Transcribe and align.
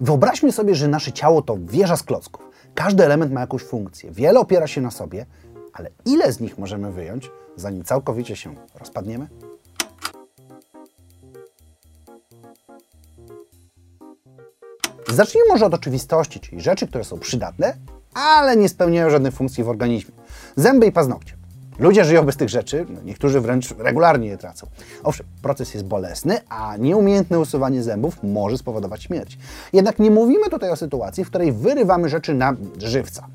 Wyobraźmy 0.00 0.52
sobie, 0.52 0.74
że 0.74 0.88
nasze 0.88 1.12
ciało 1.12 1.42
to 1.42 1.56
wieża 1.60 1.96
z 1.96 2.02
klocków. 2.02 2.50
Każdy 2.74 3.04
element 3.04 3.32
ma 3.32 3.40
jakąś 3.40 3.62
funkcję, 3.62 4.10
wiele 4.10 4.40
opiera 4.40 4.66
się 4.66 4.80
na 4.80 4.90
sobie, 4.90 5.26
ale 5.72 5.90
ile 6.04 6.32
z 6.32 6.40
nich 6.40 6.58
możemy 6.58 6.92
wyjąć, 6.92 7.30
zanim 7.56 7.84
całkowicie 7.84 8.36
się 8.36 8.54
rozpadniemy? 8.74 9.28
Zacznijmy 15.08 15.48
może 15.48 15.66
od 15.66 15.74
oczywistości, 15.74 16.40
czyli 16.40 16.60
rzeczy, 16.60 16.86
które 16.86 17.04
są 17.04 17.18
przydatne, 17.18 17.76
ale 18.14 18.56
nie 18.56 18.68
spełniają 18.68 19.10
żadnej 19.10 19.32
funkcji 19.32 19.64
w 19.64 19.68
organizmie. 19.68 20.14
Zęby 20.56 20.86
i 20.86 20.92
paznokcie. 20.92 21.33
Ludzie 21.78 22.04
żyją 22.04 22.22
bez 22.22 22.36
tych 22.36 22.48
rzeczy, 22.48 22.86
niektórzy 23.04 23.40
wręcz 23.40 23.74
regularnie 23.78 24.28
je 24.28 24.38
tracą. 24.38 24.66
Owszem, 25.02 25.26
proces 25.42 25.74
jest 25.74 25.86
bolesny, 25.86 26.38
a 26.48 26.76
nieumiejętne 26.76 27.38
usuwanie 27.38 27.82
zębów 27.82 28.22
może 28.22 28.58
spowodować 28.58 29.02
śmierć. 29.02 29.38
Jednak 29.72 29.98
nie 29.98 30.10
mówimy 30.10 30.50
tutaj 30.50 30.70
o 30.70 30.76
sytuacji, 30.76 31.24
w 31.24 31.28
której 31.28 31.52
wyrywamy 31.52 32.08
rzeczy 32.08 32.34
na 32.34 32.56
żywca. 32.78 33.26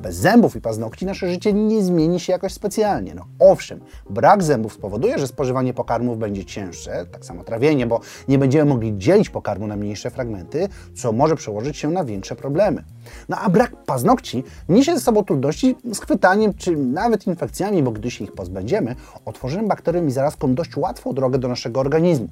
Bez 0.00 0.16
zębów 0.16 0.56
i 0.56 0.60
paznokci 0.60 1.06
nasze 1.06 1.30
życie 1.30 1.52
nie 1.52 1.82
zmieni 1.82 2.20
się 2.20 2.32
jakoś 2.32 2.52
specjalnie. 2.52 3.14
No 3.14 3.24
owszem, 3.38 3.80
brak 4.10 4.42
zębów 4.42 4.72
spowoduje, 4.72 5.18
że 5.18 5.26
spożywanie 5.26 5.74
pokarmów 5.74 6.18
będzie 6.18 6.44
cięższe, 6.44 7.06
tak 7.12 7.24
samo 7.24 7.44
trawienie, 7.44 7.86
bo 7.86 8.00
nie 8.28 8.38
będziemy 8.38 8.64
mogli 8.64 8.98
dzielić 8.98 9.30
pokarmu 9.30 9.66
na 9.66 9.76
mniejsze 9.76 10.10
fragmenty, 10.10 10.68
co 10.94 11.12
może 11.12 11.36
przełożyć 11.36 11.76
się 11.76 11.90
na 11.90 12.04
większe 12.04 12.36
problemy. 12.36 12.84
No 13.28 13.36
a 13.40 13.50
brak 13.50 13.84
paznokci 13.84 14.44
niesie 14.68 14.94
ze 14.94 15.00
sobą 15.00 15.24
trudności 15.24 15.76
z 15.92 16.00
chwytaniem 16.00 16.54
czy 16.54 16.76
nawet 16.76 17.26
infekcjami, 17.26 17.82
bo 17.82 17.90
gdy 17.90 18.10
się 18.10 18.24
ich 18.24 18.32
pozbędziemy, 18.32 18.96
otworzymy 19.24 19.68
bakteriom 19.68 20.08
i 20.08 20.10
zarazkom 20.10 20.54
dość 20.54 20.76
łatwą 20.76 21.12
drogę 21.12 21.38
do 21.38 21.48
naszego 21.48 21.80
organizmu. 21.80 22.28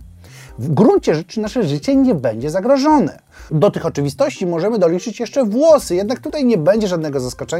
W 0.59 0.75
gruncie 0.75 1.15
rzeczy 1.15 1.41
nasze 1.41 1.63
życie 1.63 1.97
nie 1.97 2.15
będzie 2.15 2.51
zagrożone. 2.51 3.19
Do 3.51 3.71
tych 3.71 3.87
oczywistości 3.87 4.47
możemy 4.47 4.79
doliczyć 4.79 5.21
jeszcze 5.21 5.45
włosy, 5.45 5.95
jednak 5.95 6.21
tutaj 6.21 6.45
nie 6.45 6.59
będzie 6.59 6.89
żadnego 6.89 7.21
zaskoczenia, 7.21 7.54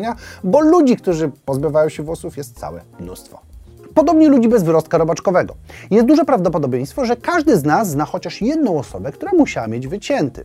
bo 0.45 0.61
ludzi, 0.61 0.97
którzy 0.97 1.31
pozbywają 1.45 1.89
się 1.89 2.03
włosów 2.03 2.37
jest 2.37 2.59
całe 2.59 2.81
mnóstwo. 3.01 3.41
Podobnie 3.95 4.29
ludzi 4.29 4.49
bez 4.49 4.63
wyrostka 4.63 4.99
robaczkowego. 4.99 5.55
Jest 5.91 6.07
duże 6.07 6.25
prawdopodobieństwo, 6.25 7.05
że 7.05 7.17
każdy 7.17 7.57
z 7.57 7.65
nas 7.65 7.89
zna 7.89 8.05
chociaż 8.05 8.43
jedną 8.43 8.79
osobę, 8.79 9.13
która 9.13 9.33
musiała 9.39 9.67
mieć 9.67 9.87
wycięty. 9.87 10.45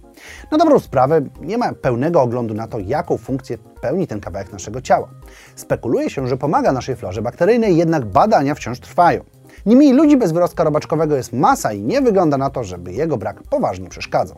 Na 0.51 0.57
dobrą 0.57 0.79
sprawę 0.79 1.21
nie 1.41 1.57
ma 1.57 1.73
pełnego 1.73 2.21
oglądu 2.21 2.53
na 2.53 2.67
to, 2.67 2.79
jaką 2.79 3.17
funkcję 3.17 3.57
pełni 3.81 4.07
ten 4.07 4.19
kawałek 4.19 4.53
naszego 4.53 4.81
ciała. 4.81 5.07
Spekuluje 5.55 6.09
się, 6.09 6.27
że 6.27 6.37
pomaga 6.37 6.71
naszej 6.71 6.95
florze 6.95 7.21
bakteryjnej, 7.21 7.77
jednak 7.77 8.05
badania 8.05 8.55
wciąż 8.55 8.79
trwają. 8.79 9.23
Niemniej 9.65 9.93
ludzi 9.93 10.17
bez 10.17 10.31
wyrostka 10.31 10.63
robaczkowego 10.63 11.15
jest 11.15 11.33
masa 11.33 11.73
i 11.73 11.81
nie 11.81 12.01
wygląda 12.01 12.37
na 12.37 12.49
to, 12.49 12.63
żeby 12.63 12.93
jego 12.93 13.17
brak 13.17 13.43
poważnie 13.43 13.89
przeszkadzał. 13.89 14.37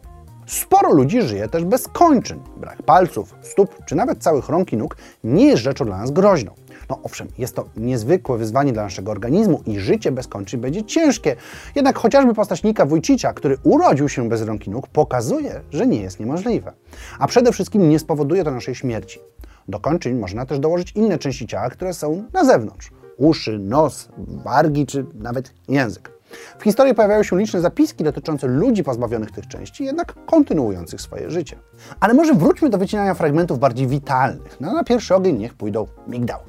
Sporo 0.52 0.94
ludzi 0.94 1.22
żyje 1.22 1.48
też 1.48 1.66
bez 1.66 1.88
kończyn. 1.88 2.40
Brak 2.58 2.84
palców, 2.84 3.36
stóp 3.42 3.86
czy 3.86 3.96
nawet 3.96 4.24
całych 4.24 4.50
rąk 4.50 4.74
i 4.74 4.78
nóg 4.78 4.98
nie 5.24 5.46
jest 5.46 5.64
rzeczą 5.64 5.86
dla 5.86 5.98
nas 5.98 6.12
groźną. 6.12 6.52
No 6.90 7.00
owszem, 7.04 7.28
jest 7.38 7.56
to 7.56 7.66
niezwykłe 7.78 8.38
wyzwanie 8.38 8.74
dla 8.74 8.84
naszego 8.84 9.12
organizmu 9.12 9.62
i 9.66 9.80
życie 9.80 10.12
bez 10.12 10.28
kończyn 10.28 10.62
będzie 10.62 10.84
ciężkie. 10.84 11.36
Jednak 11.76 11.98
chociażby 11.98 12.34
postać 12.34 12.64
Nika 12.64 12.86
Wójcicza, 12.86 13.34
który 13.34 13.58
urodził 13.64 14.10
się 14.10 14.30
bez 14.30 14.42
rąk 14.42 14.68
i 14.68 14.70
nóg, 14.70 14.88
pokazuje, 14.88 15.62
że 15.72 15.88
nie 15.88 16.02
jest 16.02 16.20
niemożliwe. 16.20 16.74
A 17.20 17.28
przede 17.28 17.52
wszystkim 17.52 17.90
nie 17.90 18.00
spowoduje 18.00 18.44
to 18.44 18.52
naszej 18.52 18.76
śmierci. 18.76 19.20
Do 19.68 19.80
kończyn 19.80 20.20
można 20.20 20.46
też 20.46 20.60
dołożyć 20.60 20.92
inne 20.92 21.18
części 21.18 21.48
ciała, 21.48 21.70
które 21.70 21.94
są 21.94 22.24
na 22.34 22.46
zewnątrz. 22.46 22.92
Uszy, 23.18 23.60
nos, 23.60 24.10
wargi 24.18 24.86
czy 24.86 25.06
nawet 25.14 25.54
język. 25.68 26.21
W 26.60 26.64
historii 26.64 26.96
pojawiają 26.96 27.24
się 27.24 27.38
liczne 27.38 27.62
zapiski 27.62 28.04
dotyczące 28.04 28.48
ludzi 28.48 28.84
pozbawionych 28.84 29.32
tych 29.32 29.48
części, 29.48 29.84
jednak 29.84 30.26
kontynuujących 30.26 31.02
swoje 31.02 31.32
życie. 31.32 31.60
Ale 32.00 32.14
może 32.14 32.34
wróćmy 32.34 32.70
do 32.70 32.78
wycinania 32.78 33.14
fragmentów 33.14 33.60
bardziej 33.60 33.88
witalnych. 33.88 34.58
No, 34.62 34.74
na 34.74 34.84
pierwszy 34.84 35.16
ogień 35.16 35.38
niech 35.38 35.54
pójdą 35.54 35.88
migdały. 36.08 36.44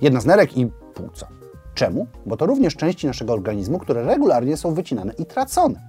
Jedna 0.00 0.20
z 0.20 0.26
nerek 0.26 0.56
i 0.56 0.66
płuca. 0.94 1.28
Czemu? 1.74 2.06
Bo 2.26 2.36
to 2.36 2.46
również 2.46 2.76
części 2.76 3.06
naszego 3.06 3.32
organizmu, 3.32 3.78
które 3.78 4.04
regularnie 4.04 4.56
są 4.56 4.74
wycinane 4.74 5.12
i 5.18 5.26
tracone. 5.26 5.80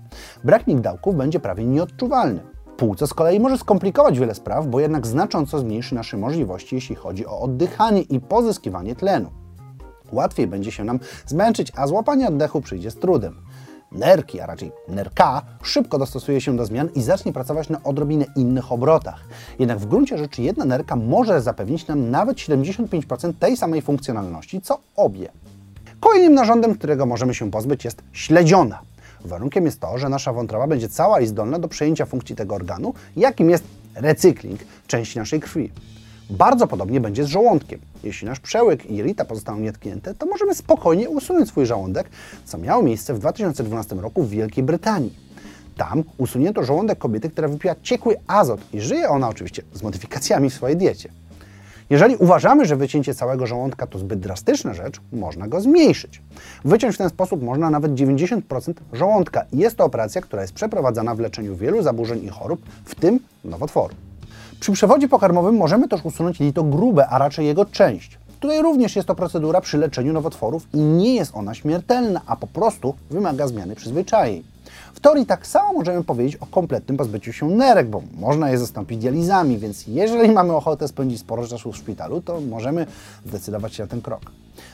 Brak 0.44 0.68
migdałków 0.68 1.16
będzie 1.16 1.40
prawie 1.40 1.66
nieodczuwalny. 1.66 2.40
Płuco 2.78 3.08
z 3.08 3.14
kolei 3.14 3.40
może 3.40 3.58
skomplikować 3.58 4.20
wiele 4.20 4.36
spraw, 4.36 4.68
bo 4.68 4.80
jednak 4.80 5.08
znacząco 5.08 5.60
zmniejszy 5.60 5.96
nasze 5.96 6.18
możliwości, 6.18 6.76
jeśli 6.76 6.96
chodzi 6.96 7.28
o 7.28 7.40
oddychanie 7.40 8.02
i 8.02 8.20
pozyskiwanie 8.20 8.96
tlenu. 8.96 9.43
Łatwiej 10.14 10.48
będzie 10.48 10.72
się 10.72 10.84
nam 10.84 11.00
zmęczyć, 11.26 11.72
a 11.76 11.88
złapanie 11.88 12.28
oddechu 12.28 12.62
przyjdzie 12.62 12.92
z 12.92 12.96
trudem. 12.96 13.36
Nerki, 13.92 14.40
a 14.40 14.46
raczej 14.46 14.72
nerka, 14.88 15.42
szybko 15.64 15.98
dostosuje 15.98 16.42
się 16.42 16.58
do 16.58 16.66
zmian 16.66 16.90
i 16.96 17.02
zacznie 17.02 17.34
pracować 17.34 17.70
na 17.70 17.84
odrobinę 17.84 18.26
innych 18.36 18.72
obrotach. 18.72 19.24
Jednak 19.60 19.80
w 19.80 19.86
gruncie 19.86 20.18
rzeczy 20.18 20.42
jedna 20.42 20.66
nerka 20.66 20.96
może 20.96 21.42
zapewnić 21.42 21.88
nam 21.88 22.12
nawet 22.12 22.38
75% 22.38 23.34
tej 23.40 23.58
samej 23.58 23.82
funkcjonalności, 23.82 24.62
co 24.62 24.80
obie. 24.96 25.30
Kolejnym 26.00 26.34
narządem, 26.34 26.76
którego 26.76 27.06
możemy 27.06 27.34
się 27.34 27.52
pozbyć 27.52 27.86
jest 27.86 28.04
śledziona. 28.12 28.80
Warunkiem 29.26 29.66
jest 29.66 29.80
to, 29.80 29.98
że 29.98 30.10
nasza 30.10 30.34
wątroba 30.34 30.68
będzie 30.68 30.90
cała 30.90 31.22
i 31.22 31.28
zdolna 31.28 31.60
do 31.60 31.68
przejęcia 31.68 32.06
funkcji 32.06 32.36
tego 32.36 32.56
organu, 32.56 32.94
jakim 33.16 33.50
jest 33.50 33.64
recykling 33.96 34.60
części 34.88 35.20
naszej 35.20 35.40
krwi. 35.40 35.72
Bardzo 36.30 36.68
podobnie 36.68 37.02
będzie 37.02 37.24
z 37.24 37.28
żołądkiem. 37.28 37.80
Jeśli 38.04 38.28
nasz 38.28 38.40
przełyk 38.40 38.86
i 38.86 38.96
jelita 38.96 39.26
pozostaną 39.26 39.60
nietknięte, 39.60 40.14
to 40.14 40.26
możemy 40.26 40.56
spokojnie 40.56 41.10
usunąć 41.10 41.48
swój 41.50 41.66
żołądek, 41.66 42.10
co 42.46 42.58
miało 42.58 42.84
miejsce 42.84 43.14
w 43.14 43.20
2012 43.20 43.96
roku 43.96 44.24
w 44.24 44.30
Wielkiej 44.30 44.64
Brytanii. 44.64 45.14
Tam 45.78 46.04
usunięto 46.18 46.64
żołądek 46.64 47.00
kobiety, 47.00 47.30
która 47.30 47.48
wypiła 47.48 47.76
ciekły 47.82 48.16
azot 48.28 48.62
i 48.74 48.82
żyje 48.82 49.10
ona 49.10 49.30
oczywiście 49.30 49.62
z 49.74 49.84
modyfikacjami 49.84 50.50
w 50.50 50.54
swojej 50.54 50.78
diecie. 50.78 51.10
Jeżeli 51.90 52.16
uważamy, 52.16 52.66
że 52.66 52.76
wycięcie 52.76 53.14
całego 53.14 53.48
żołądka 53.48 53.88
to 53.88 54.00
zbyt 54.00 54.20
drastyczna 54.20 54.74
rzecz, 54.74 55.02
można 55.12 55.48
go 55.48 55.62
zmniejszyć. 55.62 56.22
Wyciąć 56.66 56.96
w 56.96 56.98
ten 56.98 57.10
sposób 57.10 57.44
można 57.44 57.70
nawet 57.70 57.92
90% 57.92 58.74
żołądka 58.94 59.46
i 59.52 59.58
jest 59.58 59.78
to 59.78 59.86
operacja, 59.86 60.22
która 60.22 60.42
jest 60.42 60.54
przeprowadzana 60.54 61.16
w 61.16 61.20
leczeniu 61.20 61.56
wielu 61.56 61.84
zaburzeń 61.84 62.24
i 62.24 62.30
chorób, 62.30 62.62
w 62.86 62.96
tym 62.96 63.20
nowotworu. 63.44 63.96
Przy 64.64 64.72
przewodzie 64.72 65.08
pokarmowym 65.08 65.56
możemy 65.56 65.88
też 65.88 66.06
usunąć 66.06 66.40
jelito 66.40 66.64
grube, 66.64 67.08
a 67.08 67.18
raczej 67.18 67.46
jego 67.46 67.66
część. 67.66 68.18
Tutaj 68.40 68.62
również 68.62 68.96
jest 68.96 69.08
to 69.08 69.16
procedura 69.16 69.62
przy 69.62 69.78
leczeniu 69.78 70.14
nowotworów 70.14 70.68
i 70.74 70.78
nie 70.78 71.16
jest 71.16 71.32
ona 71.36 71.54
śmiertelna, 71.54 72.22
a 72.26 72.36
po 72.36 72.48
prostu 72.48 72.96
wymaga 73.12 73.48
zmiany 73.48 73.76
przyzwyczajeń. 73.76 74.44
W 74.94 75.00
teorii 75.00 75.26
tak 75.26 75.48
samo 75.48 75.74
możemy 75.74 76.04
powiedzieć 76.04 76.36
o 76.36 76.46
kompletnym 76.46 76.98
pozbyciu 76.98 77.34
się 77.34 77.46
nerek, 77.46 77.90
bo 77.90 78.02
można 78.20 78.50
je 78.50 78.58
zastąpić 78.58 79.00
dializami, 79.00 79.58
więc 79.58 79.88
jeżeli 79.88 80.32
mamy 80.32 80.56
ochotę 80.56 80.88
spędzić 80.88 81.20
sporo 81.20 81.48
czasu 81.48 81.72
w 81.72 81.78
szpitalu, 81.78 82.22
to 82.22 82.42
możemy 82.42 82.86
zdecydować 83.26 83.76
się 83.76 83.84
na 83.84 83.90
ten 83.90 84.02
krok. 84.02 84.22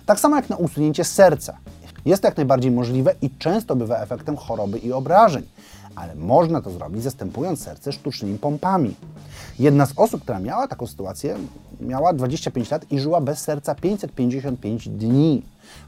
Tak 0.05 0.19
samo 0.19 0.35
jak 0.35 0.49
na 0.49 0.55
usunięcie 0.55 1.03
serca. 1.03 1.57
Jest 2.05 2.21
to 2.21 2.27
jak 2.27 2.37
najbardziej 2.37 2.71
możliwe 2.71 3.15
i 3.21 3.29
często 3.29 3.75
bywa 3.75 3.97
efektem 3.97 4.37
choroby 4.37 4.77
i 4.77 4.91
obrażeń, 4.91 5.43
ale 5.95 6.15
można 6.15 6.61
to 6.61 6.71
zrobić 6.71 7.03
zastępując 7.03 7.63
serce 7.63 7.91
sztucznymi 7.91 8.37
pompami. 8.37 8.95
Jedna 9.59 9.85
z 9.85 9.93
osób, 9.95 10.21
która 10.21 10.39
miała 10.39 10.67
taką 10.67 10.87
sytuację, 10.87 11.37
miała 11.81 12.13
25 12.13 12.71
lat 12.71 12.91
i 12.91 12.99
żyła 12.99 13.21
bez 13.21 13.39
serca 13.39 13.75
555 13.75 14.89
dni. 14.89 15.43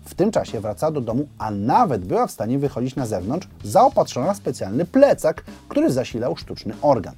W 0.05 0.15
tym 0.15 0.31
czasie 0.31 0.59
wracała 0.59 0.91
do 0.91 1.01
domu, 1.01 1.27
a 1.37 1.51
nawet 1.51 2.05
była 2.05 2.27
w 2.27 2.31
stanie 2.31 2.59
wychodzić 2.59 2.95
na 2.95 3.05
zewnątrz, 3.05 3.47
zaopatrzona 3.63 4.33
w 4.33 4.37
specjalny 4.37 4.85
plecak, 4.85 5.43
który 5.69 5.91
zasilał 5.91 6.35
sztuczny 6.35 6.73
organ. 6.81 7.15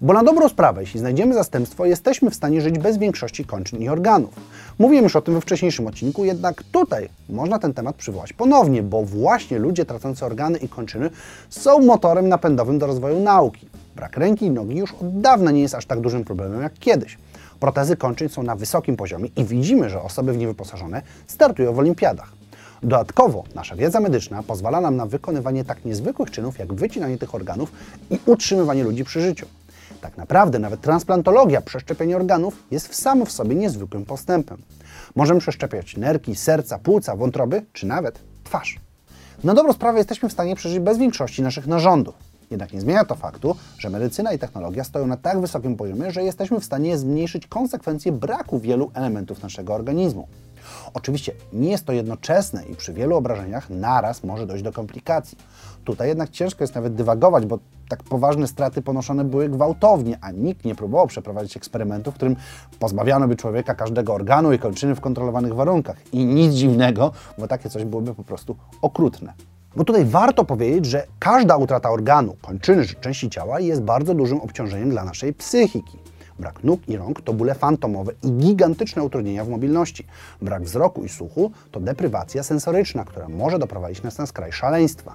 Bo 0.00 0.12
na 0.12 0.24
dobrą 0.24 0.48
sprawę, 0.48 0.80
jeśli 0.80 1.00
znajdziemy 1.00 1.34
zastępstwo, 1.34 1.84
jesteśmy 1.84 2.30
w 2.30 2.34
stanie 2.34 2.60
żyć 2.60 2.78
bez 2.78 2.98
większości 2.98 3.44
kończyn 3.44 3.80
i 3.82 3.88
organów. 3.88 4.34
Mówiłem 4.78 5.04
już 5.04 5.16
o 5.16 5.22
tym 5.22 5.34
we 5.34 5.40
wcześniejszym 5.40 5.86
odcinku, 5.86 6.24
jednak 6.24 6.62
tutaj 6.62 7.08
można 7.28 7.58
ten 7.58 7.74
temat 7.74 7.96
przywołać 7.96 8.32
ponownie, 8.32 8.82
bo 8.82 9.02
właśnie 9.02 9.58
ludzie 9.58 9.84
tracący 9.84 10.24
organy 10.24 10.58
i 10.58 10.68
kończyny 10.68 11.10
są 11.50 11.78
motorem 11.78 12.28
napędowym 12.28 12.78
do 12.78 12.86
rozwoju 12.86 13.20
nauki. 13.20 13.66
Brak 13.96 14.16
ręki 14.16 14.46
i 14.46 14.50
nogi 14.50 14.76
już 14.76 14.92
od 14.92 15.20
dawna 15.20 15.50
nie 15.50 15.60
jest 15.60 15.74
aż 15.74 15.86
tak 15.86 16.00
dużym 16.00 16.24
problemem 16.24 16.62
jak 16.62 16.74
kiedyś. 16.74 17.18
Protezy 17.60 17.96
kończyn 17.96 18.28
są 18.28 18.42
na 18.42 18.56
wysokim 18.56 18.96
poziomie 18.96 19.28
i 19.36 19.44
widzimy, 19.44 19.90
że 19.90 20.02
osoby 20.02 20.32
w 20.32 20.36
nie 20.36 20.46
wyposażone 20.46 21.02
startują 21.26 21.72
w 21.72 21.78
olimpiadach. 21.78 22.32
Dodatkowo 22.82 23.44
nasza 23.54 23.76
wiedza 23.76 24.00
medyczna 24.00 24.42
pozwala 24.42 24.80
nam 24.80 24.96
na 24.96 25.06
wykonywanie 25.06 25.64
tak 25.64 25.84
niezwykłych 25.84 26.30
czynów 26.30 26.58
jak 26.58 26.74
wycinanie 26.74 27.18
tych 27.18 27.34
organów 27.34 27.72
i 28.10 28.18
utrzymywanie 28.26 28.84
ludzi 28.84 29.04
przy 29.04 29.20
życiu. 29.20 29.46
Tak 30.04 30.16
naprawdę 30.16 30.58
nawet 30.58 30.80
transplantologia, 30.80 31.60
przeszczepienie 31.60 32.16
organów 32.16 32.62
jest 32.70 32.88
w 32.88 32.94
samo 32.94 33.24
w 33.24 33.32
sobie 33.32 33.54
niezwykłym 33.54 34.04
postępem. 34.04 34.62
Możemy 35.14 35.40
przeszczepiać 35.40 35.96
nerki, 35.96 36.36
serca, 36.36 36.78
płuca, 36.78 37.16
wątroby 37.16 37.62
czy 37.72 37.86
nawet 37.86 38.18
twarz. 38.44 38.80
Na 39.44 39.54
dobrą 39.54 39.72
sprawę 39.72 39.98
jesteśmy 39.98 40.28
w 40.28 40.32
stanie 40.32 40.56
przeżyć 40.56 40.78
bez 40.78 40.98
większości 40.98 41.42
naszych 41.42 41.66
narządów. 41.66 42.14
Jednak 42.50 42.72
nie 42.72 42.80
zmienia 42.80 43.04
to 43.04 43.14
faktu, 43.14 43.56
że 43.78 43.90
medycyna 43.90 44.32
i 44.32 44.38
technologia 44.38 44.84
stoją 44.84 45.06
na 45.06 45.16
tak 45.16 45.40
wysokim 45.40 45.76
poziomie, 45.76 46.10
że 46.10 46.22
jesteśmy 46.22 46.60
w 46.60 46.64
stanie 46.64 46.98
zmniejszyć 46.98 47.46
konsekwencje 47.46 48.12
braku 48.12 48.60
wielu 48.60 48.90
elementów 48.94 49.42
naszego 49.42 49.74
organizmu. 49.74 50.28
Oczywiście 50.94 51.32
nie 51.52 51.70
jest 51.70 51.84
to 51.84 51.92
jednoczesne 51.92 52.64
i 52.64 52.76
przy 52.76 52.92
wielu 52.92 53.16
obrażeniach 53.16 53.70
naraz 53.70 54.24
może 54.24 54.46
dojść 54.46 54.64
do 54.64 54.72
komplikacji. 54.72 55.38
Tutaj 55.84 56.08
jednak 56.08 56.30
ciężko 56.30 56.64
jest 56.64 56.74
nawet 56.74 56.94
dywagować, 56.94 57.46
bo 57.46 57.58
tak 57.88 58.02
poważne 58.02 58.46
straty 58.46 58.82
ponoszone 58.82 59.24
były 59.24 59.48
gwałtownie, 59.48 60.18
a 60.20 60.30
nikt 60.30 60.64
nie 60.64 60.74
próbował 60.74 61.06
przeprowadzić 61.06 61.56
eksperymentu, 61.56 62.12
w 62.12 62.14
którym 62.14 62.36
pozbawiano 62.78 63.28
by 63.28 63.36
człowieka 63.36 63.74
każdego 63.74 64.14
organu 64.14 64.52
i 64.52 64.58
kończyny 64.58 64.94
w 64.94 65.00
kontrolowanych 65.00 65.54
warunkach. 65.54 65.96
I 66.12 66.26
nic 66.26 66.54
dziwnego, 66.54 67.12
bo 67.38 67.48
takie 67.48 67.70
coś 67.70 67.84
byłoby 67.84 68.14
po 68.14 68.24
prostu 68.24 68.56
okrutne. 68.82 69.32
Bo 69.76 69.84
tutaj 69.84 70.04
warto 70.04 70.44
powiedzieć, 70.44 70.86
że 70.86 71.06
każda 71.18 71.56
utrata 71.56 71.90
organu, 71.90 72.36
kończyny 72.42 72.86
czy 72.86 72.94
części 72.94 73.30
ciała 73.30 73.60
jest 73.60 73.82
bardzo 73.82 74.14
dużym 74.14 74.40
obciążeniem 74.40 74.90
dla 74.90 75.04
naszej 75.04 75.34
psychiki. 75.34 76.03
Brak 76.38 76.64
nóg 76.64 76.88
i 76.88 76.96
rąk 76.96 77.20
to 77.20 77.32
bóle 77.32 77.54
fantomowe 77.54 78.12
i 78.22 78.32
gigantyczne 78.32 79.02
utrudnienia 79.02 79.44
w 79.44 79.48
mobilności. 79.48 80.06
Brak 80.42 80.62
wzroku 80.62 81.04
i 81.04 81.08
słuchu 81.08 81.50
to 81.70 81.80
deprywacja 81.80 82.42
sensoryczna, 82.42 83.04
która 83.04 83.28
może 83.28 83.58
doprowadzić 83.58 84.02
nas 84.02 84.18
na 84.18 84.26
skraj 84.26 84.52
szaleństwa. 84.52 85.14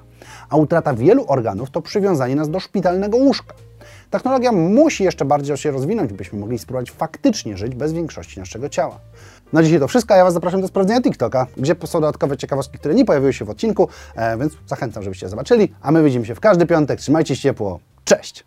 A 0.50 0.56
utrata 0.57 0.94
wielu 0.94 1.25
organów 1.27 1.71
to 1.71 1.81
przywiązanie 1.81 2.36
nas 2.36 2.50
do 2.50 2.60
szpitalnego 2.60 3.18
łóżka. 3.18 3.54
Technologia 4.10 4.51
musi 4.51 5.04
jeszcze 5.04 5.25
bardziej 5.25 5.57
się 5.57 5.71
rozwinąć, 5.71 6.13
byśmy 6.13 6.39
mogli 6.39 6.60
spróbować 6.60 6.92
faktycznie 6.92 7.57
żyć 7.57 7.75
bez 7.75 7.94
większości 7.94 8.39
naszego 8.39 8.69
ciała. 8.69 9.00
Na 9.54 9.63
dzisiaj 9.63 9.80
to 9.80 9.88
wszystko, 9.88 10.15
ja 10.15 10.24
Was 10.24 10.33
zapraszam 10.33 10.62
do 10.62 10.68
sprawdzenia 10.68 11.01
TikToka, 11.01 11.48
gdzie 11.57 11.75
są 11.86 12.01
dodatkowe 12.01 12.38
ciekawostki, 12.38 12.77
które 12.77 12.95
nie 12.95 13.06
pojawiły 13.06 13.33
się 13.33 13.45
w 13.45 13.50
odcinku, 13.50 13.89
e, 14.15 14.38
więc 14.38 14.54
zachęcam, 14.68 15.04
żebyście 15.04 15.30
zobaczyli, 15.30 15.74
a 15.81 15.92
my 15.92 16.04
widzimy 16.04 16.25
się 16.25 16.36
w 16.36 16.39
każdy 16.39 16.65
piątek. 16.65 17.00
Trzymajcie 17.00 17.36
się 17.36 17.42
ciepło. 17.42 17.80
Cześć! 18.04 18.45